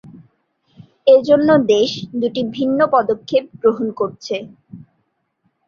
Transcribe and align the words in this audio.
এজন্য 1.07 1.49
দেশ 1.71 1.89
দু'টি 2.19 2.41
বিভিন্ন 2.47 2.79
পদক্ষেপ 2.95 3.43
গ্রহণ 3.61 3.87
করছে। 3.99 4.35